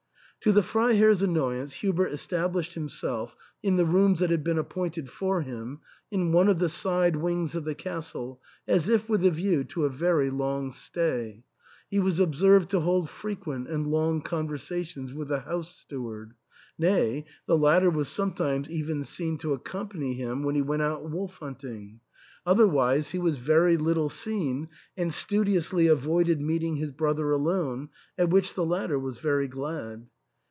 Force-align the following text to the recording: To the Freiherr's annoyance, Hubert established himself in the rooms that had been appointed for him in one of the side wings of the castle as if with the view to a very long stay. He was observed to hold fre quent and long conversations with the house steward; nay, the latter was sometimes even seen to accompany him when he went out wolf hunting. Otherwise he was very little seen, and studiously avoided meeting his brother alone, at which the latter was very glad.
To 0.43 0.51
the 0.51 0.63
Freiherr's 0.63 1.21
annoyance, 1.21 1.71
Hubert 1.71 2.07
established 2.11 2.73
himself 2.73 3.35
in 3.61 3.77
the 3.77 3.85
rooms 3.85 4.21
that 4.21 4.31
had 4.31 4.43
been 4.43 4.57
appointed 4.57 5.07
for 5.07 5.43
him 5.43 5.81
in 6.09 6.31
one 6.31 6.47
of 6.47 6.57
the 6.57 6.67
side 6.67 7.15
wings 7.15 7.53
of 7.53 7.63
the 7.63 7.75
castle 7.75 8.41
as 8.67 8.89
if 8.89 9.07
with 9.07 9.21
the 9.21 9.29
view 9.29 9.63
to 9.65 9.85
a 9.85 9.89
very 9.91 10.31
long 10.31 10.71
stay. 10.71 11.43
He 11.91 11.99
was 11.99 12.19
observed 12.19 12.71
to 12.71 12.79
hold 12.79 13.07
fre 13.07 13.33
quent 13.33 13.69
and 13.71 13.85
long 13.85 14.19
conversations 14.23 15.13
with 15.13 15.27
the 15.27 15.41
house 15.41 15.77
steward; 15.77 16.33
nay, 16.75 17.25
the 17.45 17.55
latter 17.55 17.91
was 17.91 18.07
sometimes 18.07 18.67
even 18.67 19.03
seen 19.03 19.37
to 19.37 19.53
accompany 19.53 20.15
him 20.15 20.41
when 20.41 20.55
he 20.55 20.63
went 20.63 20.81
out 20.81 21.07
wolf 21.07 21.37
hunting. 21.37 21.99
Otherwise 22.47 23.11
he 23.11 23.19
was 23.19 23.37
very 23.37 23.77
little 23.77 24.09
seen, 24.09 24.69
and 24.97 25.13
studiously 25.13 25.85
avoided 25.85 26.41
meeting 26.41 26.77
his 26.77 26.89
brother 26.89 27.29
alone, 27.31 27.89
at 28.17 28.31
which 28.31 28.55
the 28.55 28.65
latter 28.65 28.97
was 28.97 29.19
very 29.19 29.47
glad. 29.47 30.07